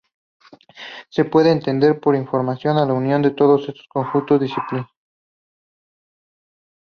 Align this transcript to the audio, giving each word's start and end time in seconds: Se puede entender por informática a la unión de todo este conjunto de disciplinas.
Se 1.09 1.25
puede 1.25 1.51
entender 1.51 1.99
por 1.99 2.15
informática 2.15 2.71
a 2.71 2.85
la 2.87 2.93
unión 2.95 3.21
de 3.21 3.29
todo 3.29 3.57
este 3.57 3.81
conjunto 3.87 4.39
de 4.39 4.45
disciplinas. 4.47 4.89